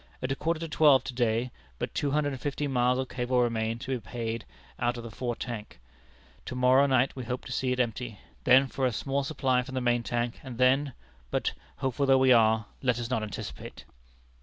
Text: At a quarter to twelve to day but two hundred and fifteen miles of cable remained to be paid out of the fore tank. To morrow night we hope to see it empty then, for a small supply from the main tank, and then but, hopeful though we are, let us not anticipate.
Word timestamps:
At 0.19 0.31
a 0.31 0.35
quarter 0.35 0.59
to 0.61 0.67
twelve 0.67 1.03
to 1.03 1.13
day 1.13 1.51
but 1.77 1.93
two 1.93 2.09
hundred 2.09 2.29
and 2.33 2.41
fifteen 2.41 2.71
miles 2.73 2.97
of 2.97 3.07
cable 3.07 3.39
remained 3.39 3.81
to 3.81 3.91
be 3.91 3.99
paid 3.99 4.45
out 4.79 4.97
of 4.97 5.03
the 5.03 5.11
fore 5.11 5.35
tank. 5.35 5.79
To 6.45 6.55
morrow 6.55 6.87
night 6.87 7.15
we 7.15 7.23
hope 7.25 7.45
to 7.45 7.51
see 7.51 7.71
it 7.71 7.79
empty 7.79 8.17
then, 8.43 8.65
for 8.65 8.87
a 8.87 8.91
small 8.91 9.23
supply 9.23 9.61
from 9.61 9.75
the 9.75 9.79
main 9.79 10.01
tank, 10.01 10.39
and 10.43 10.57
then 10.57 10.93
but, 11.29 11.53
hopeful 11.75 12.07
though 12.07 12.17
we 12.17 12.31
are, 12.33 12.65
let 12.81 12.97
us 12.97 13.11
not 13.11 13.21
anticipate. 13.21 13.85